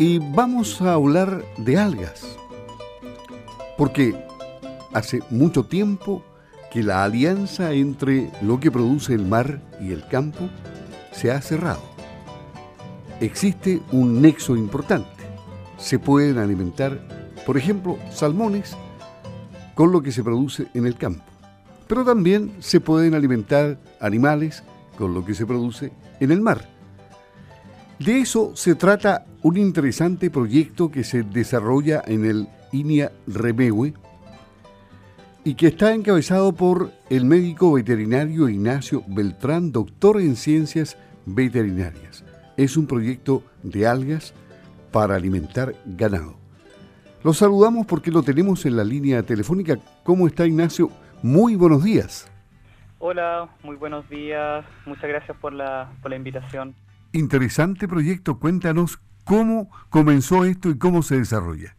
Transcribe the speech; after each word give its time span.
Y 0.00 0.20
vamos 0.20 0.80
a 0.80 0.94
hablar 0.94 1.44
de 1.56 1.76
algas. 1.76 2.36
Porque 3.76 4.14
hace 4.92 5.20
mucho 5.28 5.64
tiempo 5.64 6.22
que 6.70 6.84
la 6.84 7.02
alianza 7.02 7.72
entre 7.72 8.30
lo 8.40 8.60
que 8.60 8.70
produce 8.70 9.12
el 9.14 9.26
mar 9.26 9.60
y 9.80 9.90
el 9.90 10.06
campo 10.06 10.48
se 11.10 11.32
ha 11.32 11.40
cerrado. 11.40 11.82
Existe 13.20 13.82
un 13.90 14.22
nexo 14.22 14.56
importante. 14.56 15.08
Se 15.78 15.98
pueden 15.98 16.38
alimentar, 16.38 17.00
por 17.44 17.56
ejemplo, 17.56 17.98
salmones 18.12 18.76
con 19.74 19.90
lo 19.90 20.00
que 20.00 20.12
se 20.12 20.22
produce 20.22 20.68
en 20.74 20.86
el 20.86 20.96
campo. 20.96 21.24
Pero 21.88 22.04
también 22.04 22.52
se 22.60 22.78
pueden 22.78 23.14
alimentar 23.14 23.80
animales 24.00 24.62
con 24.96 25.12
lo 25.12 25.24
que 25.24 25.34
se 25.34 25.44
produce 25.44 25.90
en 26.20 26.30
el 26.30 26.40
mar. 26.40 26.68
De 27.98 28.20
eso 28.20 28.52
se 28.54 28.76
trata 28.76 29.26
un 29.42 29.56
interesante 29.56 30.30
proyecto 30.30 30.90
que 30.90 31.04
se 31.04 31.22
desarrolla 31.22 32.02
en 32.06 32.24
el 32.24 32.48
INIA 32.72 33.12
Remegue 33.26 33.94
y 35.44 35.54
que 35.54 35.68
está 35.68 35.94
encabezado 35.94 36.52
por 36.52 36.92
el 37.08 37.24
médico 37.24 37.72
veterinario 37.72 38.48
Ignacio 38.48 39.02
Beltrán, 39.06 39.72
doctor 39.72 40.20
en 40.20 40.36
ciencias 40.36 40.98
veterinarias. 41.24 42.24
Es 42.56 42.76
un 42.76 42.86
proyecto 42.86 43.42
de 43.62 43.86
algas 43.86 44.34
para 44.90 45.14
alimentar 45.14 45.74
ganado. 45.86 46.36
Lo 47.22 47.32
saludamos 47.32 47.86
porque 47.86 48.10
lo 48.10 48.22
tenemos 48.22 48.66
en 48.66 48.76
la 48.76 48.84
línea 48.84 49.22
telefónica. 49.22 49.78
¿Cómo 50.04 50.26
está 50.26 50.46
Ignacio? 50.46 50.90
Muy 51.22 51.56
buenos 51.56 51.84
días. 51.84 52.30
Hola, 52.98 53.48
muy 53.62 53.76
buenos 53.76 54.08
días. 54.08 54.64
Muchas 54.86 55.08
gracias 55.08 55.36
por 55.36 55.52
la, 55.52 55.92
por 56.02 56.10
la 56.10 56.16
invitación. 56.16 56.74
Interesante 57.12 57.88
proyecto. 57.88 58.38
Cuéntanos 58.38 59.00
cómo 59.28 59.70
comenzó 59.90 60.44
esto 60.44 60.70
y 60.70 60.78
cómo 60.78 61.02
se 61.02 61.18
desarrolla. 61.18 61.74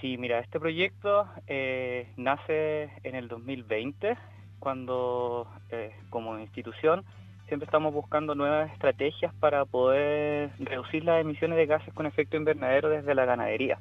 Sí, 0.00 0.16
mira, 0.18 0.38
este 0.38 0.60
proyecto 0.60 1.26
eh, 1.46 2.08
nace 2.16 2.90
en 3.02 3.16
el 3.16 3.26
2020, 3.28 4.16
cuando 4.60 5.48
eh, 5.70 5.92
como 6.10 6.38
institución 6.38 7.04
siempre 7.48 7.66
estamos 7.66 7.92
buscando 7.92 8.34
nuevas 8.34 8.70
estrategias 8.72 9.34
para 9.34 9.64
poder 9.64 10.50
reducir 10.58 11.04
las 11.04 11.20
emisiones 11.20 11.58
de 11.58 11.66
gases 11.66 11.92
con 11.92 12.06
efecto 12.06 12.36
invernadero 12.36 12.88
desde 12.88 13.14
la 13.14 13.24
ganadería. 13.24 13.78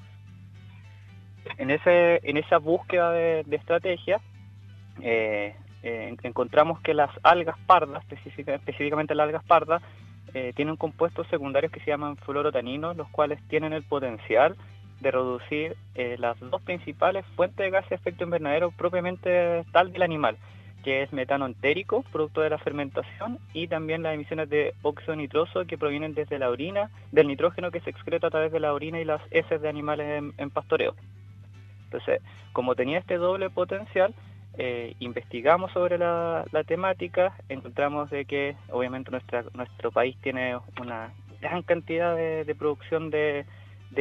En, 1.58 1.70
ese, 1.70 2.20
en 2.24 2.38
esa 2.38 2.58
búsqueda 2.58 3.12
de, 3.12 3.46
estrategia, 3.52 4.20
eh, 5.02 5.56
eh, 5.84 6.16
encontramos 6.24 6.80
que 6.82 6.94
las 6.94 7.12
algas 7.22 7.58
pardas, 7.66 8.04
específicamente 8.10 9.16
las 9.16 9.26
algas 9.26 9.44
pardas, 9.44 9.82
eh, 10.34 10.54
tienen 10.56 10.76
compuestos 10.76 11.28
secundarios 11.28 11.72
que 11.72 11.80
se 11.82 11.92
llaman 11.92 12.18
fluorotaninos, 12.18 12.98
los 12.98 13.10
cuales 13.10 13.40
tienen 13.50 13.74
el 13.74 13.84
potencial 13.84 14.56
de 15.00 15.12
reducir 15.12 15.76
las 16.18 16.40
dos 16.40 16.62
principales 16.62 17.26
fuentes 17.36 17.58
de 17.58 17.70
gases 17.70 17.90
de 17.90 17.96
efecto 17.98 18.24
invernadero 18.24 18.72
propiamente 18.72 19.66
tal 19.74 19.92
del 19.92 20.02
animal, 20.02 20.38
que 20.84 21.04
es 21.04 21.12
metano 21.12 21.46
entérico, 21.46 22.04
producto 22.12 22.40
de 22.40 22.50
la 22.50 22.58
fermentación, 22.58 23.38
y 23.54 23.68
también 23.68 24.02
las 24.02 24.14
emisiones 24.14 24.50
de 24.50 24.74
óxido 24.82 25.16
nitroso 25.18 25.66
que 25.66 25.78
provienen 25.78 26.14
desde 26.14 26.40
la 26.40 26.50
orina, 26.50 26.90
del 27.12 27.28
nitrógeno 27.28 27.70
que 27.70 27.82
se 27.82 27.90
excreta 27.90 28.28
a 28.28 28.32
través 28.32 28.52
de 28.54 28.62
la 28.62 28.74
orina 28.74 29.02
y 29.02 29.06
las 29.06 29.22
heces 29.32 29.62
de 29.62 29.68
animales 29.68 30.24
en 30.38 30.50
pastoreo. 30.50 30.96
Entonces, 31.86 32.22
como 32.54 32.76
tenía 32.76 33.00
este 33.00 33.18
doble 33.18 33.50
potencial, 33.50 34.16
eh, 34.58 34.96
investigamos 35.00 35.72
sobre 35.72 35.98
la, 35.98 36.46
temática, 36.68 37.36
encontramos 37.50 38.10
de 38.10 38.26
que 38.26 38.56
obviamente 38.70 39.12
nuestra, 39.12 39.44
nuestro 39.54 39.92
país 39.92 40.16
tiene 40.22 40.58
una 40.80 41.12
gran 41.42 41.64
cantidad 41.64 42.16
de, 42.16 42.56
producción 42.58 43.10
de, 43.10 43.46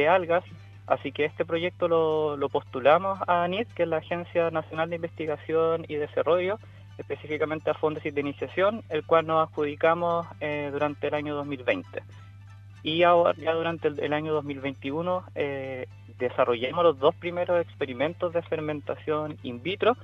algas, 0.07 0.43
así 0.87 1.11
que 1.11 1.25
este 1.25 1.45
proyecto 1.45 1.87
lo, 1.87 2.49
postulamos 2.49 3.19
a 3.27 3.43
ANIT, 3.43 3.67
que 3.73 3.83
es 3.83 3.89
la 3.89 3.97
Agencia 3.97 4.51
Nacional 4.51 4.89
de 4.89 4.97
Investigación 4.97 5.85
y 5.87 5.95
Desarrollo, 5.95 6.59
específicamente 6.97 7.69
a 7.69 7.73
fondos 7.73 8.03
de 8.03 8.21
iniciación, 8.21 8.83
el 8.89 9.03
cual 9.05 9.25
nos 9.25 9.49
adjudicamos 9.49 10.27
eh, 10.39 10.69
durante 10.71 11.07
el 11.07 11.15
año 11.15 11.35
2020. 11.35 12.03
Y 12.83 13.03
ahora, 13.03 13.33
ya 13.37 13.53
durante 13.53 13.87
el, 13.87 14.13
año 14.13 14.33
2021 14.33 15.23
eh, 15.35 15.87
desarrollemos 16.19 16.83
los 16.83 16.99
dos 16.99 17.15
primeros 17.15 17.61
experimentos 17.61 18.33
de 18.33 18.41
fermentación 18.41 19.37
in 19.43 19.63
vitro. 19.63 19.95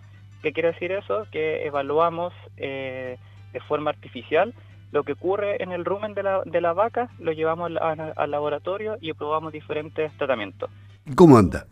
¿Qué 0.42 0.54
quiere 0.54 0.72
decir 0.72 0.92
eso? 0.92 1.26
Que 1.32 1.66
evaluamos 1.66 2.34
eh, 2.58 3.18
de 3.52 3.60
forma 3.62 3.92
artificial 3.92 4.54
lo 4.92 5.04
que 5.04 5.14
ocurre 5.14 5.62
en 5.62 5.72
el 5.72 5.86
rumen 5.86 6.14
de 6.14 6.24
la, 6.24 6.42
de 6.46 6.62
la 6.62 6.74
vaca, 6.74 7.10
lo 7.20 7.32
llevamos 7.32 7.72
al, 7.80 8.32
laboratorio 8.32 8.98
y 9.00 9.14
probamos 9.14 9.54
diferentes 9.54 10.12
tratamientos. 10.18 10.70
¿Cómo 11.16 11.38
anda? 11.38 11.66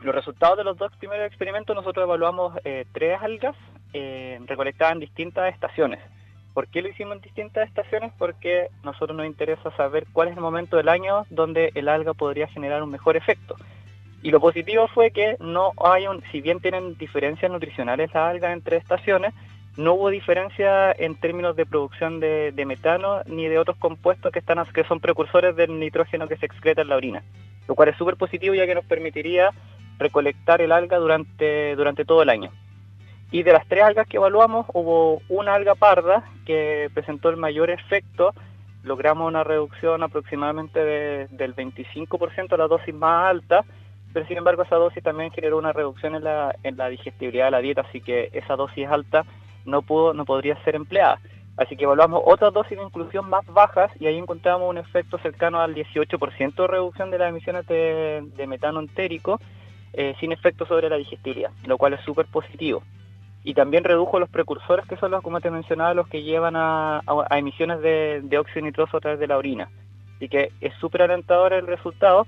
Los 0.00 0.14
resultados 0.14 0.58
de 0.58 0.64
los 0.64 0.76
dos 0.76 0.92
primeros 0.96 1.26
experimentos 1.26 1.74
nosotros 1.74 2.04
evaluamos 2.04 2.58
eh, 2.64 2.84
tres 2.92 3.18
algas 3.22 3.56
eh, 3.92 4.38
recolectadas 4.46 4.94
en 4.94 5.00
distintas 5.00 5.52
estaciones. 5.54 6.00
¿Por 6.52 6.68
qué 6.68 6.82
lo 6.82 6.88
hicimos 6.88 7.16
en 7.16 7.22
distintas 7.22 7.66
estaciones? 7.66 8.12
Porque 8.18 8.68
a 8.82 8.86
nosotros 8.86 9.16
nos 9.16 9.26
interesa 9.26 9.74
saber 9.76 10.06
cuál 10.12 10.28
es 10.28 10.36
el 10.36 10.42
momento 10.42 10.76
del 10.76 10.90
año 10.90 11.24
donde 11.30 11.72
el 11.74 11.88
alga 11.88 12.12
podría 12.12 12.48
generar 12.48 12.82
un 12.82 12.90
mejor 12.90 13.16
efecto. 13.16 13.56
Y 14.22 14.30
lo 14.30 14.40
positivo 14.40 14.86
fue 14.88 15.10
que 15.10 15.36
no 15.40 15.72
hay 15.84 16.06
un, 16.06 16.22
si 16.30 16.40
bien 16.40 16.60
tienen 16.60 16.96
diferencias 16.96 17.50
nutricionales 17.50 18.14
las 18.14 18.30
algas 18.30 18.52
entre 18.52 18.76
estaciones, 18.76 19.34
no 19.76 19.94
hubo 19.94 20.10
diferencia 20.10 20.92
en 20.92 21.14
términos 21.16 21.56
de 21.56 21.66
producción 21.66 22.20
de, 22.20 22.52
metano 22.66 23.22
ni 23.26 23.48
de 23.48 23.58
otros 23.58 23.76
compuestos 23.78 24.30
que 24.30 24.38
están 24.38 24.62
que 24.72 24.84
son 24.84 25.00
precursores 25.00 25.56
del 25.56 25.78
nitrógeno 25.78 26.28
que 26.28 26.36
se 26.36 26.46
excreta 26.46 26.82
en 26.82 26.88
la 26.88 26.96
orina. 26.96 27.22
Lo 27.66 27.74
cual 27.74 27.88
es 27.88 27.96
súper 27.96 28.16
positivo 28.16 28.54
ya 28.54 28.66
que 28.66 28.74
nos 28.74 28.84
permitiría 28.84 29.50
recolectar 29.98 30.60
el 30.60 30.72
alga 30.72 30.98
durante, 30.98 31.74
durante 31.74 32.04
todo 32.04 32.22
el 32.22 32.28
año. 32.28 32.50
Y 33.30 33.42
de 33.44 33.52
las 33.52 33.66
tres 33.66 33.82
algas 33.82 34.06
que 34.06 34.18
evaluamos, 34.18 34.66
hubo 34.74 35.22
una 35.30 35.54
alga 35.54 35.74
parda 35.74 36.22
que 36.44 36.90
presentó 36.92 37.30
el 37.30 37.38
mayor 37.38 37.70
efecto. 37.70 38.34
Logramos 38.82 39.26
una 39.26 39.42
reducción 39.42 40.02
aproximadamente 40.02 40.80
del 40.80 41.56
25% 41.56 42.52
a 42.52 42.56
la 42.58 42.66
dosis 42.66 42.94
más 42.94 43.30
alta, 43.30 43.64
pero 44.12 44.26
sin 44.26 44.38
embargo 44.38 44.62
esa 44.62 44.76
dosis 44.76 45.02
también 45.02 45.30
generó 45.30 45.58
una 45.58 45.72
reducción 45.72 46.14
en 46.14 46.24
la, 46.24 46.54
en 46.62 46.76
la 46.76 46.88
digestibilidad 46.88 47.46
de 47.46 47.50
la 47.50 47.60
dieta, 47.60 47.82
así 47.82 48.00
que 48.00 48.30
esa 48.32 48.56
dosis 48.56 48.88
alta 48.88 49.24
no, 49.64 49.82
pudo, 49.82 50.14
no 50.14 50.24
podría 50.24 50.62
ser 50.64 50.74
empleada. 50.74 51.18
Así 51.56 51.76
que 51.76 51.84
evaluamos 51.84 52.22
otras 52.24 52.52
dosis 52.52 52.78
de 52.78 52.84
inclusión 52.84 53.28
más 53.28 53.44
bajas 53.46 53.90
y 54.00 54.06
ahí 54.06 54.16
encontramos 54.16 54.70
un 54.70 54.78
efecto 54.78 55.18
cercano 55.18 55.60
al 55.60 55.74
18% 55.74 56.54
de 56.54 56.66
reducción 56.66 57.10
de 57.10 57.18
las 57.18 57.28
emisiones 57.28 57.66
de, 57.66 58.46
metano 58.46 58.80
entérico 58.80 59.38
eh, 59.92 60.14
sin 60.18 60.32
efecto 60.32 60.64
sobre 60.64 60.88
la 60.88 60.96
digestibilidad, 60.96 61.50
lo 61.66 61.76
cual 61.76 61.92
es 61.92 62.00
súper 62.00 62.26
positivo 62.26 62.82
y 63.44 63.54
también 63.54 63.84
redujo 63.84 64.18
los 64.18 64.28
precursores 64.28 64.86
que 64.86 64.96
son 64.96 65.10
los, 65.10 65.22
como 65.22 65.40
te 65.40 65.50
mencionaba, 65.50 65.94
los 65.94 66.06
que 66.08 66.22
llevan 66.22 66.54
a, 66.56 67.02
emisiones 67.30 67.80
de, 67.80 68.38
óxido 68.38 68.64
nitroso 68.64 68.96
a 68.96 69.00
través 69.00 69.18
de 69.18 69.26
la 69.26 69.36
orina. 69.36 69.68
Así 70.16 70.28
que 70.28 70.52
es 70.60 70.72
súper 70.74 71.02
alentador 71.02 71.52
el 71.52 71.66
resultado 71.66 72.26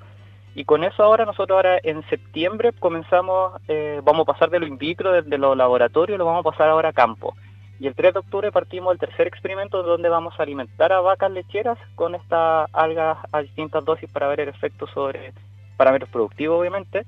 y 0.55 0.65
con 0.65 0.85
eso 0.85 1.03
ahora 1.03 1.25
nosotros 1.25 1.57
ahora 1.57 1.79
en 1.83 2.03
septiembre 2.09 2.73
comenzamos, 2.73 3.61
eh, 3.69 4.01
vamos 4.05 4.23
a 4.23 4.33
pasar 4.33 4.51
de 4.51 4.61
lo 4.61 4.67
in 4.67 4.79
vitro, 4.79 5.13
de, 5.13 5.39
los 5.39 5.57
laboratorios, 5.57 6.19
lo 6.19 6.25
vamos 6.25 6.47
a 6.47 6.51
pasar 6.51 6.69
ahora 6.69 6.91
a 6.91 6.93
campo. 6.93 7.35
Y 7.81 7.89
el 7.89 7.95
3 7.95 8.15
de 8.15 8.21
octubre 8.21 8.53
partimos 8.53 8.93
del 8.93 9.01
tercer 9.01 9.27
experimento 9.27 9.83
donde 9.83 10.09
vamos 10.09 10.35
a 10.39 10.45
alimentar 10.45 10.93
a 10.93 11.01
vacas 11.01 11.33
lecheras 11.33 11.77
con 11.97 12.15
esta 12.15 12.65
alga 12.73 13.19
a 13.33 13.43
distintas 13.43 13.85
dosis 13.85 14.09
para 14.09 14.29
ver 14.29 14.41
el 14.41 14.49
efecto 14.49 14.87
sobre 14.87 15.33
parámetros 15.77 16.09
productivos 16.11 16.61
obviamente 16.61 17.05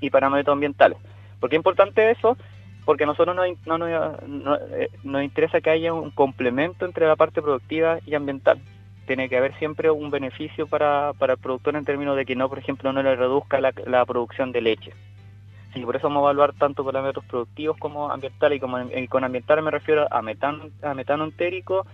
y 0.00 0.10
parámetros 0.10 0.52
ambientales. 0.52 0.98
¿Por 1.40 1.50
qué 1.50 1.56
es 1.56 1.60
importante 1.60 2.10
eso? 2.12 2.36
porque 2.84 3.04
a 3.04 3.06
nosotros 3.06 3.36
no, 3.36 3.86
eh, 3.86 4.90
nos 5.04 5.22
interesa 5.22 5.60
que 5.60 5.70
haya 5.70 5.92
un 5.92 6.10
complemento 6.10 6.84
entre 6.84 7.06
la 7.06 7.16
parte 7.16 7.40
productiva 7.40 7.98
y 8.06 8.14
ambiental. 8.14 8.58
Tiene 9.06 9.28
que 9.28 9.36
haber 9.36 9.56
siempre 9.58 9.90
un 9.90 10.10
beneficio 10.10 10.66
para, 10.66 11.10
el 11.10 11.38
productor 11.38 11.76
en 11.76 11.84
términos 11.84 12.16
de 12.16 12.24
que 12.24 12.36
no, 12.36 12.48
por 12.48 12.58
ejemplo, 12.58 12.92
no 12.92 13.02
le 13.02 13.16
reduzca 13.16 13.60
la, 13.60 14.04
producción 14.04 14.52
de 14.52 14.60
leche. 14.60 14.92
Y 15.74 15.84
por 15.84 15.96
eso 15.96 16.08
vamos 16.08 16.20
a 16.20 16.24
evaluar 16.24 16.52
tanto 16.52 16.84
parámetros 16.84 17.24
productivos 17.24 17.76
como 17.78 18.10
ambientales, 18.10 18.58
y, 18.58 18.60
como, 18.60 18.78
con 19.08 19.24
ambiental 19.24 19.62
me 19.62 19.70
refiero 19.70 20.06
a 20.10 20.22
metano, 20.22 20.64
a 20.82 20.94
metano 20.94 21.24
entérico, 21.24 21.86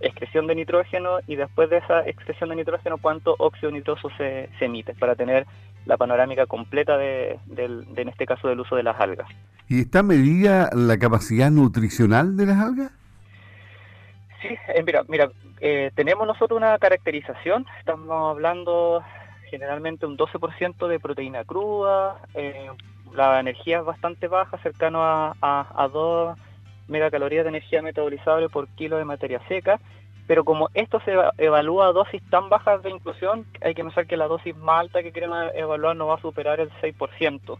excreción 0.00 0.46
de 0.46 0.54
nitrógeno 0.54 1.18
y 1.26 1.36
después 1.36 1.70
de 1.70 1.78
esa 1.78 2.06
excreción 2.06 2.50
de 2.50 2.56
nitrógeno 2.56 2.98
cuánto 2.98 3.34
óxido 3.38 3.70
nitroso 3.72 4.08
se, 4.16 4.48
emite 4.60 4.94
para 4.94 5.14
tener 5.14 5.46
la 5.86 5.96
panorámica 5.96 6.46
completa 6.46 6.96
de, 6.96 7.38
en 7.56 8.08
este 8.08 8.26
caso 8.26 8.48
del 8.48 8.60
uso 8.60 8.76
de 8.76 8.82
las 8.82 8.98
algas. 8.98 9.28
¿Y 9.68 9.80
está 9.80 10.02
medida 10.02 10.70
la 10.72 10.98
capacidad 10.98 11.50
nutricional 11.50 12.36
de 12.36 12.46
las 12.46 12.58
algas? 12.58 12.92
Sí, 14.42 14.48
eh, 14.48 14.82
mira, 14.84 15.02
mira 15.08 15.30
eh, 15.66 15.90
tenemos 15.94 16.26
nosotros 16.26 16.58
una 16.58 16.78
caracterización, 16.78 17.64
estamos 17.78 18.36
hablando 18.36 19.02
generalmente 19.50 20.04
un 20.04 20.18
12% 20.18 20.86
de 20.86 21.00
proteína 21.00 21.42
cruda, 21.44 22.20
eh, 22.34 22.68
la 23.14 23.40
energía 23.40 23.78
es 23.78 23.84
bastante 23.86 24.28
baja, 24.28 24.58
cercano 24.58 25.02
a, 25.02 25.34
a, 25.40 25.66
a 25.74 25.88
2 25.88 26.36
megacalorías 26.88 27.44
de 27.44 27.48
energía 27.48 27.80
metabolizable 27.80 28.50
por 28.50 28.68
kilo 28.76 28.98
de 28.98 29.06
materia 29.06 29.40
seca, 29.48 29.80
pero 30.26 30.44
como 30.44 30.68
esto 30.74 31.00
se 31.00 31.14
evalúa 31.38 31.86
a 31.86 31.92
dosis 31.92 32.22
tan 32.28 32.50
bajas 32.50 32.82
de 32.82 32.90
inclusión, 32.90 33.46
hay 33.62 33.74
que 33.74 33.84
pensar 33.84 34.06
que 34.06 34.18
la 34.18 34.26
dosis 34.26 34.54
más 34.54 34.80
alta 34.80 35.02
que 35.02 35.12
queremos 35.12 35.46
evaluar 35.54 35.96
no 35.96 36.08
va 36.08 36.16
a 36.16 36.20
superar 36.20 36.60
el 36.60 36.70
6%. 36.82 37.58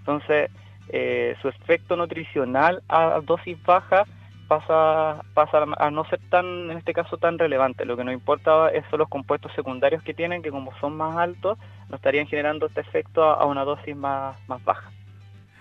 Entonces, 0.00 0.50
eh, 0.88 1.36
su 1.40 1.48
efecto 1.48 1.94
nutricional 1.94 2.82
a 2.88 3.20
dosis 3.20 3.62
baja 3.62 4.06
pasa, 4.48 5.22
pasa 5.34 5.64
a 5.78 5.90
no 5.90 6.04
ser 6.06 6.18
tan, 6.30 6.70
en 6.70 6.78
este 6.78 6.92
caso, 6.92 7.18
tan 7.18 7.38
relevante. 7.38 7.84
Lo 7.84 7.96
que 7.96 8.04
nos 8.04 8.14
importa 8.14 8.70
son 8.90 8.98
los 8.98 9.08
compuestos 9.08 9.52
secundarios 9.54 10.02
que 10.02 10.14
tienen, 10.14 10.42
que 10.42 10.50
como 10.50 10.76
son 10.80 10.96
más 10.96 11.16
altos, 11.16 11.58
nos 11.88 11.98
estarían 11.98 12.26
generando 12.26 12.66
este 12.66 12.80
efecto 12.80 13.22
a, 13.22 13.44
una 13.44 13.64
dosis 13.64 13.94
más, 13.94 14.36
más 14.48 14.64
baja. 14.64 14.90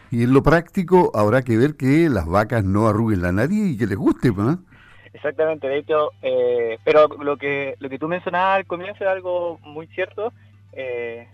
Y 0.10 0.24
en 0.24 0.34
lo 0.34 0.42
práctico 0.42 1.12
habrá 1.14 1.42
que 1.42 1.58
ver 1.58 1.76
que 1.76 2.10
las 2.10 2.26
vacas 2.26 2.64
no 2.64 2.88
arruguen 2.88 3.22
la 3.22 3.34
nariz 3.34 3.74
y 3.74 3.78
que 3.78 3.86
les 3.86 3.98
guste, 3.98 4.32
¿no? 4.32 4.58
Exactamente, 5.14 5.68
de 5.68 5.80
hecho, 5.80 6.12
eh, 6.22 6.78
pero 6.84 7.08
lo 7.08 7.38
que 7.38 7.76
lo 7.80 7.90
que 7.90 8.00
tú 8.00 8.08
mencionabas 8.08 8.58
al 8.58 8.66
comienzo 8.68 9.04
es 9.04 9.10
algo 9.10 9.60
muy 9.64 9.88
cierto. 9.88 10.32
Eh, 10.74 11.28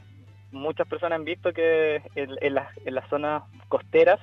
muchas 0.52 0.88
personas 0.88 1.18
han 1.18 1.26
visto 1.26 1.52
que 1.52 2.02
en, 2.16 2.54
las, 2.54 2.70
en 2.86 2.96
las 2.96 3.08
zonas 3.10 3.44
costeras 3.68 4.20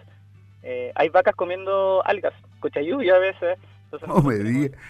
eh, 0.62 0.92
hay 0.94 1.08
vacas 1.08 1.34
comiendo 1.34 2.02
algas, 2.04 2.34
cochayuya 2.60 3.16
a 3.16 3.18
veces. 3.18 3.58
no 4.06 4.22
me 4.22 4.36
digas. 4.36 4.80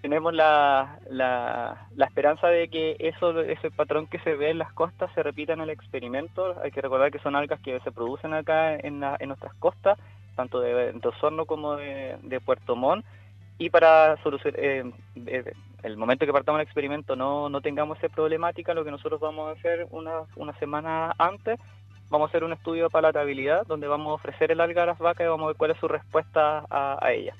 Tenemos 0.00 0.32
la, 0.32 1.00
la, 1.10 1.88
la, 1.96 2.04
esperanza 2.04 2.46
de 2.46 2.68
que 2.68 2.96
eso 3.00 3.40
ese 3.40 3.72
patrón 3.72 4.06
que 4.06 4.20
se 4.20 4.36
ve 4.36 4.50
en 4.50 4.58
las 4.58 4.72
costas 4.72 5.10
se 5.12 5.24
repita 5.24 5.54
en 5.54 5.60
el 5.60 5.70
experimento. 5.70 6.54
Hay 6.62 6.70
que 6.70 6.80
recordar 6.80 7.10
que 7.10 7.18
son 7.18 7.34
algas 7.34 7.58
que 7.60 7.80
se 7.80 7.90
producen 7.90 8.32
acá 8.32 8.76
en, 8.76 9.02
en 9.02 9.28
nuestras 9.28 9.54
costas, 9.54 9.98
tanto 10.36 10.60
de, 10.60 10.92
de 10.92 11.08
Osorno 11.08 11.46
como 11.46 11.74
de, 11.74 12.16
de 12.22 12.40
Puerto 12.40 12.76
Montt 12.76 13.04
y 13.58 13.70
para 13.70 14.16
solucionar 14.22 14.60
eh, 14.60 14.84
eh, 15.26 15.52
el 15.82 15.96
momento 15.96 16.24
que 16.24 16.32
partamos 16.32 16.60
el 16.60 16.64
experimento 16.64 17.16
no, 17.16 17.48
no 17.48 17.60
tengamos 17.60 17.98
esa 17.98 18.08
problemática, 18.08 18.72
lo 18.72 18.84
que 18.84 18.90
nosotros 18.90 19.20
vamos 19.20 19.48
a 19.48 19.58
hacer 19.58 19.86
una, 19.90 20.22
una 20.36 20.56
semana 20.58 21.14
antes, 21.18 21.58
vamos 22.10 22.26
a 22.26 22.28
hacer 22.28 22.44
un 22.44 22.52
estudio 22.52 22.84
de 22.84 22.90
palatabilidad 22.90 23.66
donde 23.66 23.86
vamos 23.86 24.08
a 24.08 24.14
ofrecer 24.14 24.50
el 24.50 24.60
alga 24.60 24.82
a 24.82 24.86
las 24.86 24.98
vacas 24.98 25.24
y 25.24 25.28
vamos 25.28 25.44
a 25.44 25.48
ver 25.48 25.56
cuál 25.56 25.70
es 25.72 25.78
su 25.78 25.88
respuesta 25.88 26.64
a, 26.70 26.98
a 27.00 27.12
ella. 27.12 27.34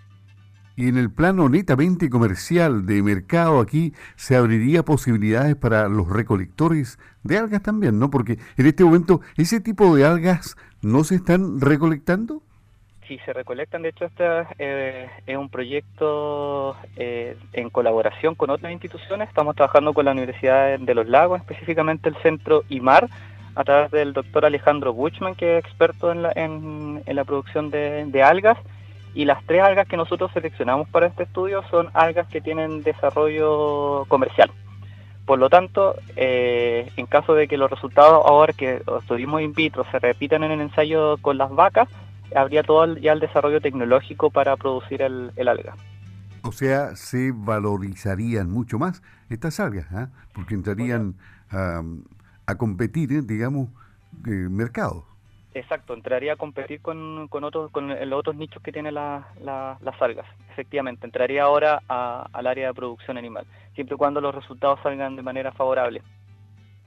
Y 0.77 0.89
en 0.89 0.97
el 0.97 1.13
plano 1.13 1.49
netamente 1.49 2.09
comercial 2.09 2.87
de 2.87 3.03
mercado 3.03 3.61
aquí 3.61 3.95
se 4.15 4.37
abriría 4.37 4.85
posibilidades 4.85 5.57
para 5.57 5.89
los 5.89 6.09
recolectores 6.09 7.01
de 7.25 7.37
algas 7.37 7.63
también, 7.63 7.99
¿no? 7.99 8.11
Porque 8.11 8.39
en 8.57 8.67
este 8.67 8.85
momento 8.85 9.21
ese 9.37 9.61
tipo 9.61 9.97
de 9.97 10.05
algas 10.05 10.57
no 10.81 11.03
se 11.03 11.17
están 11.17 11.61
recolectando 11.61 12.43
si 13.09 13.19
se 13.21 13.33
recolectan. 13.33 13.83
De 13.83 13.89
hecho, 13.89 14.05
este 14.05 14.25
eh, 14.59 15.09
es 15.27 15.37
un 15.37 15.49
proyecto 15.49 16.77
eh, 16.97 17.37
en 17.55 17.71
colaboración 17.71 18.35
con 18.35 18.51
otras 18.51 18.71
instituciones. 18.71 19.29
Estamos 19.29 19.57
trabajando 19.57 19.95
con 19.95 20.05
la 20.05 20.13
Universidad 20.13 20.79
de 20.79 20.95
los 20.95 21.09
Lagos, 21.09 21.41
específicamente 21.41 22.11
el 22.11 22.17
Centro 22.17 22.63
IMAR, 22.69 23.09
a 23.59 23.65
través 23.65 23.91
del 23.91 24.13
doctor 24.13 24.47
Alejandro 24.47 24.95
Buchman, 24.95 25.35
que 25.35 25.59
es 25.59 25.65
experto 25.65 26.13
en 26.13 26.23
la, 26.23 26.33
en, 26.37 27.03
la 27.05 27.25
producción 27.25 27.71
de, 27.71 28.23
algas. 28.23 28.57
Y 29.15 29.25
las 29.25 29.45
tres 29.47 29.63
algas 29.63 29.89
que 29.89 29.97
nosotros 29.97 30.31
seleccionamos 30.33 30.89
para 30.91 31.09
este 31.09 31.25
estudio 31.25 31.65
son 31.69 31.89
algas 31.93 32.29
que 32.29 32.41
tienen 32.41 32.85
desarrollo 32.85 34.05
comercial. 34.07 34.53
Por 35.27 35.41
lo 35.41 35.51
tanto, 35.51 35.97
eh, 36.15 36.89
en 36.97 37.07
caso 37.07 37.35
de 37.35 37.49
que 37.49 37.57
los 37.57 37.69
resultados 37.69 38.25
ahora 38.25 38.53
que 38.53 38.81
estuvimos 39.01 39.43
in 39.43 39.53
vitro 39.55 39.85
se 39.91 39.99
repitan 39.99 40.45
en 40.45 40.53
el 40.53 40.61
ensayo 40.61 41.17
con 41.17 41.37
las 41.37 41.51
vacas, 41.51 41.89
habría 42.37 42.63
todo 42.63 42.97
ya 42.97 43.13
el 43.13 43.19
desarrollo 43.19 43.61
tecnológico 43.61 44.31
para 44.31 44.57
producir 44.57 45.03
el, 45.03 45.49
alga. 45.49 45.75
O 46.45 46.53
sea, 46.53 46.95
se 46.95 47.33
valorizarían 47.35 48.49
mucho 48.49 48.79
más 48.79 49.03
estas 49.31 49.59
algas, 49.59 49.87
¿ah? 49.91 50.11
porque 50.33 50.55
entrarían 50.55 51.17
a, 52.49 52.55
competir, 52.57 53.13
¿eh? 53.13 53.23
digamos, 53.23 53.69
eh, 54.27 54.31
mercados. 54.31 55.05
Exacto, 55.55 55.95
entraría 55.95 56.35
a 56.35 56.37
competir 56.37 56.81
con, 56.81 57.29
con, 57.29 57.43
otros, 57.45 57.71
con 57.71 57.89
los 57.89 58.19
otros 58.19 58.37
nichos 58.37 58.63
que 58.63 58.73
tienen 58.73 58.95
las 58.95 59.25
algas, 60.01 60.27
efectivamente. 60.51 61.07
Entraría 61.07 61.45
ahora 61.45 61.83
al 61.89 62.47
área 62.47 62.69
de 62.69 62.75
producción 62.75 63.17
animal, 63.17 63.47
siempre 63.75 63.95
y 63.95 63.99
cuando 63.99 64.21
los 64.21 64.35
resultados 64.35 64.79
salgan 64.83 65.17
de 65.17 65.23
manera 65.23 65.53
favorable. 65.53 66.03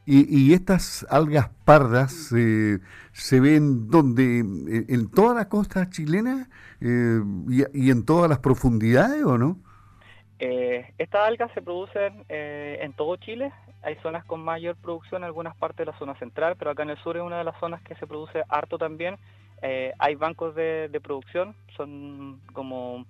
Y, 0.04 0.54
estas 0.54 1.06
algas 1.10 1.50
pardas 1.64 2.34
eh, 2.36 2.80
se 3.12 3.40
ven 3.40 3.90
donde 3.90 4.40
en 4.40 5.12
toda 5.12 5.36
la 5.36 5.48
costa 5.48 5.90
chilena 5.92 6.50
eh, 6.82 7.22
y, 7.48 7.92
en 7.92 8.04
todas 8.04 8.28
las 8.28 8.40
profundidades 8.40 9.24
o 9.24 9.38
no? 9.38 9.60
Eh, 10.40 10.92
estas 10.98 11.28
algas 11.28 11.52
se 11.54 11.62
producen 11.62 12.26
en 12.30 12.94
todo 12.94 13.16
Chile. 13.18 13.54
Hay 13.84 13.96
zonas 13.98 14.24
con 14.26 14.44
mayor 14.44 14.76
producción, 14.76 15.22
en 15.24 15.26
algunas 15.26 15.56
partes 15.56 15.86
de 15.86 15.92
la 15.92 15.98
zona 15.98 16.16
central, 16.16 16.56
pero 16.58 16.72
acá 16.72 16.84
en 16.84 16.92
el 16.92 16.98
sur 16.98 17.18
es 17.18 17.24
una 17.24 17.40
de 17.40 17.44
las 17.44 17.60
zonas 17.60 17.82
que 17.82 17.96
se 17.96 18.08
produce 18.08 18.44
harto 18.50 18.78
también. 18.78 19.18
hay 20.00 20.16
bancos 20.16 20.56
de, 20.56 20.90
de 20.90 21.02
producción, 21.02 21.56
son 21.76 22.42
como 22.54 23.06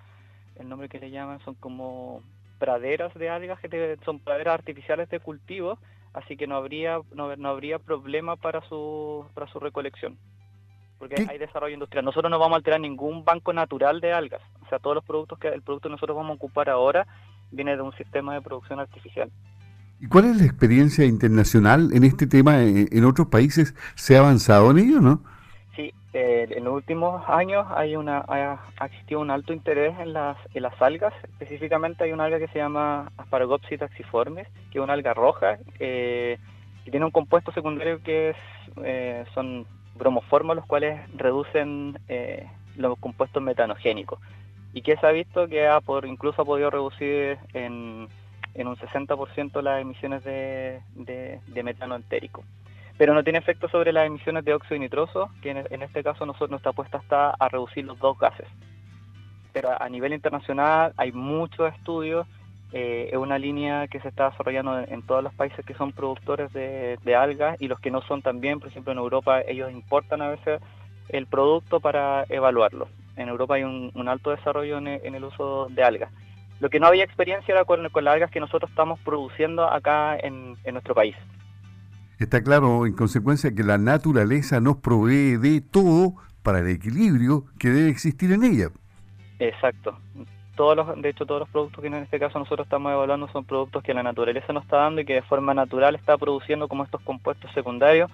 el 0.55 0.69
nombre 0.69 0.89
que 0.89 0.99
le 0.99 1.11
llaman, 1.11 1.39
son 1.43 1.55
como 1.55 2.23
praderas 2.59 3.13
de 3.15 3.29
algas, 3.29 3.59
que 3.59 3.97
son 4.05 4.19
praderas 4.19 4.53
artificiales 4.53 5.09
de 5.09 5.19
cultivo 5.19 5.77
así 6.13 6.35
que 6.35 6.47
no 6.47 6.55
habría 6.55 6.99
no, 7.13 7.35
no 7.35 7.49
habría 7.49 7.79
problema 7.79 8.35
para 8.35 8.61
su 8.67 9.25
para 9.33 9.47
su 9.47 9.59
recolección 9.59 10.17
porque 10.99 11.25
hay 11.27 11.39
desarrollo 11.39 11.73
industrial. 11.73 12.05
Nosotros 12.05 12.29
no 12.29 12.37
vamos 12.37 12.53
a 12.53 12.57
alterar 12.57 12.79
ningún 12.79 13.25
banco 13.25 13.53
natural 13.53 14.01
de 14.01 14.13
algas, 14.13 14.41
o 14.63 14.69
sea, 14.69 14.77
todos 14.77 14.93
los 14.93 15.03
productos 15.03 15.39
que 15.39 15.47
el 15.47 15.63
producto 15.63 15.89
que 15.89 15.93
nosotros 15.93 16.15
vamos 16.15 16.29
a 16.29 16.35
ocupar 16.35 16.69
ahora 16.69 17.07
viene 17.49 17.75
de 17.75 17.81
un 17.81 17.91
sistema 17.97 18.35
de 18.35 18.41
producción 18.41 18.79
artificial. 18.79 19.31
¿Y 20.01 20.07
cuál 20.07 20.25
es 20.25 20.37
la 20.37 20.45
experiencia 20.45 21.05
internacional 21.05 21.91
en 21.93 22.03
este 22.03 22.25
tema? 22.25 22.63
¿En 22.63 23.05
otros 23.05 23.27
países 23.27 23.75
se 23.93 24.17
ha 24.17 24.19
avanzado 24.19 24.71
en 24.71 24.79
ello, 24.79 24.99
no? 24.99 25.21
Eh, 26.13 26.45
en 26.57 26.65
los 26.65 26.73
últimos 26.73 27.23
años 27.29 27.65
hay 27.69 27.95
una, 27.95 28.25
ha, 28.27 28.85
existido 28.85 29.21
un 29.21 29.31
alto 29.31 29.53
interés 29.53 29.97
en 29.99 30.11
las, 30.11 30.35
en 30.53 30.63
las 30.63 30.81
algas, 30.81 31.13
específicamente 31.23 32.03
hay 32.03 32.11
una 32.11 32.25
alga 32.25 32.37
que 32.37 32.49
se 32.49 32.59
llama 32.59 33.09
Asparagopsis 33.15 33.79
taxiformis, 33.79 34.45
que 34.71 34.79
es 34.79 34.83
una 34.83 34.91
alga 34.91 35.13
roja, 35.13 35.57
eh, 35.79 36.37
que 36.83 36.91
tiene 36.91 37.05
un 37.05 37.13
compuesto 37.13 37.53
secundario 37.53 38.03
que 38.03 38.31
es, 38.31 38.37
eh, 38.83 39.23
son 39.33 39.65
bromoformos, 39.97 40.57
los 40.57 40.65
cuales 40.65 40.99
reducen 41.15 41.97
los 42.75 42.99
compuestos 42.99 43.41
metanogénicos, 43.41 44.19
y 44.73 44.81
que 44.81 44.97
se 44.97 45.07
ha 45.07 45.11
visto 45.11 45.47
que 45.47 45.65
ha 45.65 45.79
por, 45.79 46.05
incluso 46.05 46.41
ha 46.41 46.45
podido 46.45 46.69
reducir 46.69 47.37
en, 47.53 48.09
en 48.53 48.67
un 48.67 48.75
60% 48.75 49.61
las 49.61 49.81
emisiones 49.81 50.23
de, 50.23 50.81
metano 51.63 51.95
entérico 51.95 52.43
pero 52.97 53.15
no 53.15 53.23
tiene 53.23 53.39
efecto 53.39 53.67
sobre 53.67 53.91
las 53.91 54.05
emisiones 54.05 54.45
de 54.45 54.53
óxido 54.53 54.79
nitroso, 54.79 55.31
que 55.41 55.49
en, 55.49 55.81
este 55.81 56.03
caso 56.03 56.23
nosotros, 56.23 56.51
nuestra 56.51 56.69
apuesta 56.69 56.99
está 56.99 57.31
a 57.31 57.49
reducir 57.49 57.83
los 57.83 57.97
dos 57.97 58.15
gases. 58.19 58.45
Pero 59.53 59.69
a, 59.81 59.89
nivel 59.89 60.13
internacional 60.13 60.93
hay 60.97 61.11
muchos 61.11 61.73
estudios, 61.73 62.27
eh, 62.73 63.09
es 63.11 63.17
una 63.17 63.39
línea 63.39 63.87
que 63.87 63.99
se 64.01 64.09
está 64.09 64.29
desarrollando 64.29 64.79
en, 64.79 65.01
todos 65.01 65.23
los 65.23 65.33
países 65.33 65.65
que 65.65 65.73
son 65.73 65.93
productores 65.93 66.53
de, 66.53 67.15
algas 67.17 67.59
y 67.59 67.67
los 67.67 67.79
que 67.79 67.89
no 67.89 68.01
son 68.03 68.21
también, 68.21 68.59
por 68.59 68.69
ejemplo 68.69 68.91
en 68.91 68.99
Europa 68.99 69.41
ellos 69.41 69.71
importan 69.71 70.21
a 70.21 70.29
veces 70.29 70.61
el 71.09 71.25
producto 71.25 71.79
para 71.79 72.25
evaluarlo. 72.29 72.87
En 73.17 73.27
Europa 73.27 73.55
hay 73.55 73.63
un, 73.63 74.07
alto 74.07 74.29
desarrollo 74.29 74.77
en, 74.77 74.87
el 74.87 75.23
uso 75.23 75.67
de 75.69 75.83
algas. 75.83 76.11
Lo 76.61 76.69
que 76.69 76.79
no 76.79 76.87
había 76.87 77.03
experiencia 77.03 77.53
era 77.53 77.65
con, 77.65 77.83
las 77.83 78.13
algas 78.13 78.31
que 78.31 78.39
nosotros 78.39 78.69
estamos 78.69 78.99
produciendo 79.01 79.69
acá 79.69 80.15
en 80.17 80.55
nuestro 80.71 80.95
país. 80.95 81.15
Está 82.21 82.43
claro, 82.43 82.85
en 82.85 82.93
consecuencia, 82.93 83.53
que 83.55 83.63
la 83.63 83.79
naturaleza 83.79 84.61
nos 84.61 84.77
provee 84.77 85.37
de 85.37 85.59
todo 85.59 86.13
para 86.43 86.59
el 86.59 86.69
equilibrio 86.69 87.45
que 87.57 87.69
debe 87.69 87.89
existir 87.89 88.31
en 88.31 88.43
ella. 88.43 88.67
Exacto. 89.39 89.97
Todos 90.55 90.75
los, 90.75 91.01
de 91.01 91.09
hecho, 91.09 91.25
todos 91.25 91.39
los 91.39 91.49
productos 91.49 91.81
que 91.81 91.87
en 91.87 91.95
este 91.95 92.19
caso 92.19 92.37
nosotros 92.37 92.67
estamos 92.67 92.91
evaluando 92.91 93.27
son 93.29 93.43
productos 93.43 93.81
que 93.81 93.95
la 93.95 94.03
naturaleza 94.03 94.53
nos 94.53 94.65
está 94.65 94.77
dando 94.77 95.01
y 95.01 95.05
que 95.05 95.15
de 95.15 95.21
forma 95.23 95.55
natural 95.55 95.95
está 95.95 96.15
produciendo 96.15 96.67
como 96.67 96.83
estos 96.83 97.01
compuestos 97.01 97.51
secundarios 97.53 98.11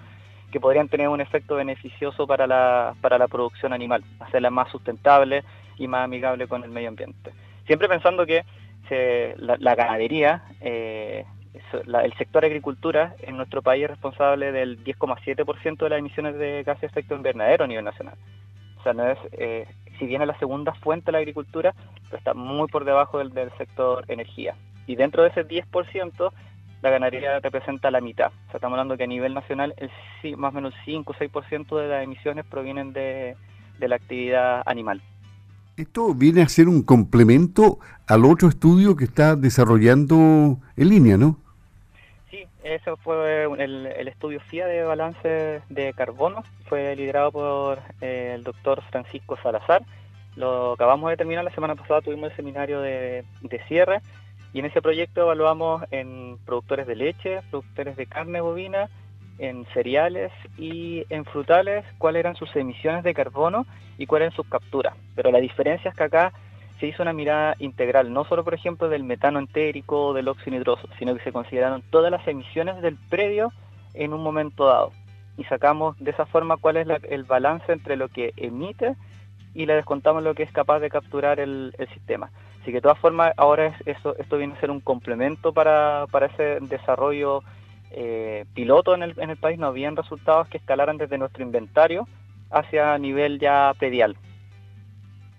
que 0.50 0.58
podrían 0.58 0.88
tener 0.88 1.10
un 1.10 1.20
efecto 1.20 1.56
beneficioso 1.56 2.26
para 2.26 2.46
la, 2.46 2.94
para 3.02 3.18
la 3.18 3.28
producción 3.28 3.74
animal, 3.74 4.02
hacerla 4.20 4.48
más 4.48 4.70
sustentable 4.70 5.44
y 5.76 5.86
más 5.86 6.04
amigable 6.04 6.48
con 6.48 6.64
el 6.64 6.70
medio 6.70 6.88
ambiente. 6.88 7.34
Siempre 7.68 7.86
pensando 7.86 8.24
que 8.24 8.44
la, 9.36 9.74
ganadería 9.74 10.42
eh, 10.62 11.26
el 12.02 12.14
sector 12.14 12.46
agricultura 12.46 13.14
en 13.20 13.36
nuestro 13.36 13.60
país 13.60 13.84
es 13.84 13.90
responsable 13.90 14.52
del 14.52 14.82
10,7% 14.82 15.76
de 15.76 15.90
las 15.90 15.98
emisiones 15.98 16.36
de 16.36 16.62
gases 16.62 16.80
de 16.80 16.86
efecto 16.86 17.14
invernadero 17.14 17.64
a 17.64 17.66
nivel 17.66 17.84
nacional. 17.84 18.14
O 18.78 18.82
sea, 18.82 18.94
no 18.94 19.06
es, 19.06 19.18
eh, 19.32 19.66
si 19.98 20.06
bien 20.06 20.22
es 20.22 20.28
la 20.28 20.38
segunda 20.38 20.72
fuente 20.76 21.06
de 21.06 21.12
la 21.12 21.18
agricultura, 21.18 21.74
pero 22.04 22.16
está 22.16 22.32
muy 22.32 22.68
por 22.68 22.86
debajo 22.86 23.18
del, 23.18 23.50
sector 23.58 24.06
energía. 24.08 24.54
Y 24.86 24.96
dentro 24.96 25.22
de 25.22 25.28
ese 25.28 25.46
10%, 25.46 26.32
la 26.80 26.90
ganadería 26.90 27.38
representa 27.40 27.90
la 27.90 28.00
mitad. 28.00 28.28
O 28.28 28.46
sea, 28.46 28.54
estamos 28.54 28.78
hablando 28.78 28.96
que 28.96 29.04
a 29.04 29.08
nivel 29.08 29.34
nacional 29.34 29.74
el, 29.76 29.90
más 30.38 30.52
o 30.52 30.54
menos 30.54 30.72
5 30.86 31.12
o 31.12 31.14
6% 31.14 31.76
de 31.82 31.88
las 31.88 32.02
emisiones 32.02 32.46
provienen 32.46 32.94
de 32.94 33.36
la 33.78 33.96
actividad 33.96 34.62
animal. 34.64 35.02
Esto 35.78 36.12
viene 36.12 36.42
a 36.42 36.48
ser 36.48 36.66
un 36.66 36.82
complemento 36.82 37.78
al 38.08 38.24
otro 38.24 38.48
estudio 38.48 38.96
que 38.96 39.04
está 39.04 39.36
desarrollando 39.36 40.58
en 40.76 40.88
línea, 40.88 41.16
¿no? 41.16 41.36
Sí, 42.30 42.44
ese 42.64 42.96
fue 42.96 43.44
el, 43.44 44.08
estudio 44.08 44.40
FIA 44.40 44.66
de 44.66 44.82
balance 44.82 45.62
de 45.68 45.92
carbono, 45.94 46.42
fue 46.68 46.96
liderado 46.96 47.30
por 47.30 47.78
eh, 48.00 48.32
el 48.34 48.42
doctor 48.42 48.82
Francisco 48.90 49.38
Salazar. 49.40 49.84
Lo 50.34 50.72
acabamos 50.72 51.10
de 51.10 51.16
terminar 51.16 51.44
la 51.44 51.54
semana 51.54 51.76
pasada, 51.76 52.00
tuvimos 52.00 52.30
el 52.30 52.36
seminario 52.36 52.80
de 52.80 53.24
cierre 53.68 54.00
y 54.52 54.58
en 54.58 54.64
ese 54.64 54.82
proyecto 54.82 55.20
evaluamos 55.20 55.84
en 55.92 56.38
productores 56.44 56.88
de 56.88 56.96
leche, 56.96 57.40
productores 57.50 57.96
de 57.96 58.06
carne 58.06 58.40
bovina, 58.40 58.88
en 59.38 59.66
cereales 59.72 60.32
y 60.56 61.04
en 61.10 61.24
frutales 61.24 61.84
cuáles 61.98 62.20
eran 62.20 62.36
sus 62.36 62.54
emisiones 62.56 63.04
de 63.04 63.14
carbono 63.14 63.66
y 63.96 64.06
cuáles 64.06 64.26
eran 64.26 64.36
sus 64.36 64.48
capturas. 64.48 64.94
Pero 65.14 65.30
la 65.30 65.38
diferencia 65.38 65.90
es 65.90 65.96
que 65.96 66.04
acá 66.04 66.32
se 66.80 66.86
hizo 66.86 67.02
una 67.02 67.12
mirada 67.12 67.54
integral, 67.58 68.12
no 68.12 68.24
solo 68.24 68.44
por 68.44 68.54
ejemplo 68.54 68.88
del 68.88 69.04
metano 69.04 69.38
entérico 69.38 70.08
o 70.08 70.14
del 70.14 70.28
óxido 70.28 70.56
nitroso, 70.56 70.88
sino 70.98 71.14
que 71.14 71.24
se 71.24 71.32
consideraron 71.32 71.82
todas 71.90 72.10
las 72.10 72.26
emisiones 72.28 72.80
del 72.82 72.96
predio 73.08 73.52
en 73.94 74.12
un 74.12 74.22
momento 74.22 74.66
dado. 74.66 74.92
Y 75.36 75.44
sacamos 75.44 75.96
de 75.98 76.10
esa 76.10 76.26
forma 76.26 76.56
cuál 76.56 76.76
es 76.76 76.88
el 77.08 77.24
balance 77.24 77.72
entre 77.72 77.96
lo 77.96 78.08
que 78.08 78.32
emite 78.36 78.96
y 79.54 79.66
le 79.66 79.74
descontamos 79.74 80.22
lo 80.22 80.34
que 80.34 80.42
es 80.42 80.52
capaz 80.52 80.80
de 80.80 80.90
capturar 80.90 81.40
el, 81.40 81.74
sistema. 81.92 82.30
Así 82.60 82.66
que 82.66 82.78
de 82.78 82.80
todas 82.80 82.98
formas 82.98 83.32
ahora 83.36 83.76
eso, 83.86 84.16
esto 84.18 84.36
viene 84.36 84.54
a 84.54 84.60
ser 84.60 84.70
un 84.70 84.80
complemento 84.80 85.52
para, 85.52 86.06
para 86.10 86.26
ese 86.26 86.58
desarrollo 86.60 87.42
eh, 87.90 88.44
piloto 88.54 88.94
en 88.94 89.02
el, 89.02 89.18
en 89.18 89.30
el 89.30 89.36
país, 89.36 89.58
no 89.58 89.66
habían 89.66 89.96
resultados 89.96 90.48
que 90.48 90.58
escalaran 90.58 90.98
desde 90.98 91.18
nuestro 91.18 91.42
inventario 91.42 92.06
hacia 92.50 92.96
nivel 92.98 93.38
ya 93.38 93.72
predial. 93.78 94.16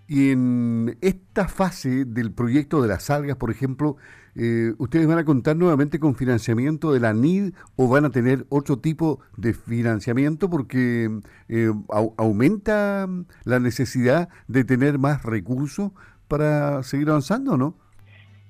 Y 0.07 0.31
en 0.31 0.97
esta 1.01 1.47
fase 1.47 2.03
del 2.03 2.31
proyecto 2.33 2.81
de 2.81 2.87
las 2.87 3.11
algas, 3.11 3.37
por 3.37 3.51
ejemplo, 3.51 3.97
eh, 4.33 4.73
¿ustedes 4.79 5.05
van 5.05 5.19
a 5.19 5.23
contar 5.25 5.55
nuevamente 5.55 5.99
con 5.99 6.15
financiamiento 6.15 6.91
de 6.91 6.99
la 6.99 7.13
NID 7.13 7.53
o 7.75 7.87
van 7.87 8.05
a 8.05 8.09
tener 8.09 8.47
otro 8.49 8.79
tipo 8.79 9.19
de 9.37 9.53
financiamiento 9.53 10.49
porque 10.49 11.19
eh, 11.47 11.71
aumenta 12.17 13.07
la 13.43 13.59
necesidad 13.59 14.29
de 14.47 14.63
tener 14.63 14.97
más 14.97 15.21
recursos 15.23 15.91
para 16.27 16.81
seguir 16.81 17.09
avanzando, 17.09 17.55
¿no? 17.55 17.75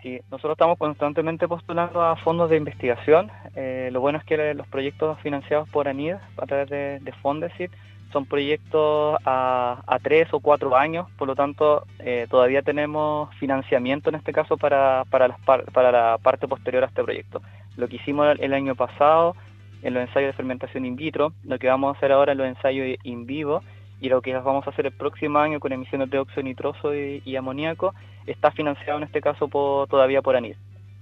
Sí, 0.02 0.22
nosotros 0.32 0.54
estamos 0.54 0.78
constantemente 0.78 1.48
postulando 1.48 2.02
a 2.02 2.16
fondos 2.16 2.50
de 2.50 2.56
investigación. 2.56 3.30
Eh, 3.56 3.90
lo 3.92 4.00
bueno 4.00 4.18
es 4.18 4.24
que 4.24 4.54
los 4.54 4.68
proyectos 4.68 5.20
financiados 5.20 5.68
por 5.70 5.90
ANID 5.90 6.16
a 6.38 6.46
través 6.46 6.70
de, 6.70 7.00
de 7.02 7.12
Fondesit 7.14 7.72
son 8.14 8.26
proyectos 8.26 9.18
a, 9.26 10.00
tres 10.02 10.28
o 10.32 10.40
cuatro 10.40 10.76
años, 10.76 11.08
por 11.18 11.28
lo 11.28 11.36
tanto 11.36 11.86
eh, 12.00 12.28
todavía 12.30 12.62
tenemos 12.62 13.34
financiamiento 13.36 14.10
en 14.10 14.16
este 14.16 14.32
caso 14.32 14.58
para, 14.58 15.04
para 15.06 15.92
la 15.92 16.18
parte 16.18 16.48
posterior 16.48 16.84
a 16.84 16.88
este 16.88 17.04
proyecto. 17.04 17.42
Lo 17.76 17.88
que 17.88 17.98
hicimos 17.98 18.40
el 18.40 18.54
año 18.54 18.76
pasado 18.76 19.36
en 19.84 19.94
los 19.94 20.02
ensayos 20.02 20.30
de 20.30 20.34
fermentación 20.34 20.86
in 20.86 20.96
vitro, 20.96 21.34
lo 21.44 21.60
que 21.60 21.68
vamos 21.68 21.94
a 21.94 21.98
hacer 21.98 22.12
ahora 22.12 22.32
en 22.32 22.40
los 22.40 22.48
ensayos 22.48 22.98
in 23.04 23.26
vivo 23.26 23.62
y 24.02 24.10
lo 24.10 24.22
que 24.22 24.34
vamos 24.34 24.66
a 24.66 24.70
hacer 24.70 24.86
el 24.86 24.94
próximo 24.94 25.40
año 25.40 25.60
con 25.60 25.72
emisiones 25.72 26.10
de 26.10 26.20
óxido 26.20 26.44
nitroso 26.44 26.96
y, 26.96 27.36
amoníaco 27.36 27.94
está 28.26 28.52
financiado 28.52 28.98
en 28.98 29.04
este 29.04 29.22
caso 29.22 29.48
todavía 29.90 30.22
por 30.22 30.36
ANID. 30.36 30.56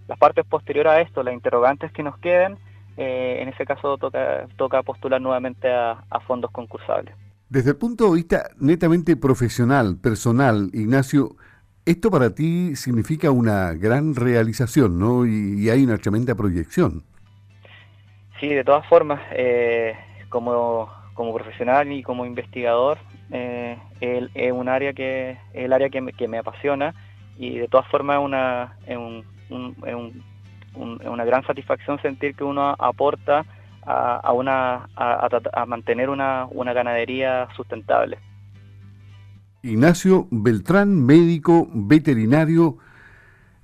Las 0.08 0.18
partes 0.18 0.46
posteriores 0.46 0.92
a 0.92 1.01
esto, 1.01 1.22
las 1.22 1.34
interrogantes 1.34 1.92
que 1.92 2.01
nos 2.01 2.18
queden, 2.20 2.58
eh, 2.96 3.39
en 3.42 3.50
ese 3.50 3.66
caso 3.66 3.98
toca, 3.98 4.48
toca 4.56 4.82
postular 4.84 5.22
nuevamente 5.22 5.70
a, 5.70 6.04
fondos 6.25 6.50
concursables. 6.51 7.13
Desde 7.50 7.72
el 7.72 7.77
punto 7.77 8.10
de 8.10 8.16
vista 8.16 8.50
netamente 8.60 9.16
profesional, 9.16 9.98
personal, 10.01 10.70
Ignacio, 10.74 11.36
esto 11.86 12.10
para 12.10 12.34
ti 12.34 12.75
significa 12.75 13.32
una 13.32 13.74
gran 13.74 14.16
realización, 14.16 15.00
¿no? 15.00 15.25
Y, 15.25 15.70
hay 15.70 15.84
una 15.84 15.98
tremenda 15.98 16.36
proyección. 16.36 17.04
Sí, 18.39 18.48
de 18.50 18.63
todas 18.63 18.86
formas, 18.88 19.22
eh, 19.32 19.94
como 20.30 20.89
como 21.17 21.33
profesional 21.33 21.91
y 21.91 22.03
como 22.03 22.27
investigador 22.27 23.00
eh, 23.31 23.75
es 24.00 24.51
un 24.51 24.69
área 24.69 24.93
que 24.93 25.38
el 25.53 25.74
área 25.74 25.89
que 25.89 26.00
me, 26.00 26.13
que 26.13 26.27
me 26.27 26.38
apasiona 26.38 26.93
y 27.38 27.57
de 27.57 27.67
todas 27.67 27.88
formas 27.88 28.17
es 28.19 28.24
una 28.24 28.77
es 28.86 28.97
un, 28.97 30.24
una 30.75 31.25
gran 31.25 31.43
satisfacción 31.45 32.00
sentir 32.03 32.36
que 32.36 32.43
uno 32.43 32.75
aporta 32.77 33.45
a, 33.83 34.31
una 34.31 34.89
a, 34.95 35.27
a, 35.53 35.65
mantener 35.65 36.09
una, 36.09 36.45
una 36.51 36.74
ganadería 36.74 37.47
sustentable. 37.55 38.19
Ignacio 39.63 40.27
Beltrán, 40.29 41.05
médico 41.05 41.67
veterinario 41.74 42.77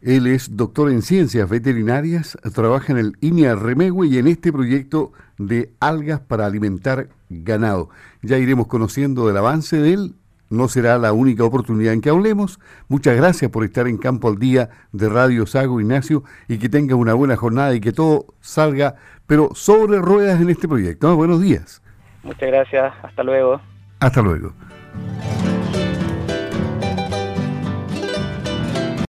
él 0.04 0.28
es 0.28 0.58
doctor 0.58 0.92
en 0.92 1.02
ciencias 1.02 1.50
veterinarias, 1.50 2.38
trabaja 2.54 2.92
en 2.92 3.00
el 3.00 3.14
INIA 3.22 3.56
Remegüe 3.56 4.08
y 4.08 4.18
en 4.18 4.28
este 4.28 4.52
proyecto 4.52 5.14
de 5.38 5.72
algas 5.80 6.20
para 6.20 6.46
alimentar 6.46 7.08
ganado. 7.44 7.90
Ya 8.22 8.38
iremos 8.38 8.68
conociendo 8.68 9.30
el 9.30 9.38
avance 9.38 9.78
de 9.78 9.94
él. 9.94 10.16
No 10.50 10.68
será 10.68 11.00
la 11.00 11.14
única 11.14 11.44
oportunidad 11.44 11.94
en 11.94 12.02
que 12.02 12.10
hablemos. 12.10 12.60
Muchas 12.88 13.16
gracias 13.16 13.50
por 13.50 13.64
estar 13.64 13.88
en 13.88 13.98
Campo 13.98 14.28
al 14.28 14.38
Día 14.38 14.70
de 14.92 15.10
Radio 15.10 15.48
Sago, 15.48 15.82
Ignacio, 15.82 16.24
y 16.48 16.60
que 16.60 16.70
tenga 16.70 16.96
una 16.96 17.16
buena 17.16 17.36
jornada 17.36 17.74
y 17.74 17.82
que 17.82 17.92
todo 17.92 18.28
salga, 18.40 18.96
pero 19.26 19.50
sobre 19.56 19.98
ruedas 19.98 20.40
en 20.40 20.50
este 20.50 20.68
proyecto. 20.68 21.16
Buenos 21.16 21.42
días. 21.42 21.82
Muchas 22.24 22.50
gracias. 22.50 22.94
Hasta 23.04 23.24
luego. 23.24 23.60
Hasta 24.00 24.22
luego. 24.22 24.54